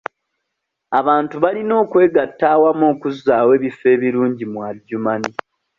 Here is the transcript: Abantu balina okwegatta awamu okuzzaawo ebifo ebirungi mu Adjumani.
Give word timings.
Abantu 0.99 1.35
balina 1.43 1.73
okwegatta 1.83 2.45
awamu 2.55 2.85
okuzzaawo 2.93 3.49
ebifo 3.57 3.85
ebirungi 3.95 4.45
mu 4.51 4.59
Adjumani. 4.69 5.31